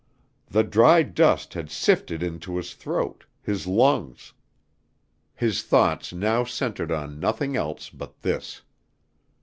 The 0.47 0.63
dry 0.63 1.03
dust 1.03 1.53
had 1.53 1.69
sifted 1.69 2.23
into 2.23 2.57
his 2.57 2.73
throat 2.73 3.23
his 3.39 3.67
lungs. 3.67 4.33
His 5.35 5.61
thoughts 5.61 6.11
now 6.11 6.43
centered 6.43 6.91
on 6.91 7.19
nothing 7.19 7.55
else 7.55 7.91
but 7.91 8.23
this. 8.23 8.63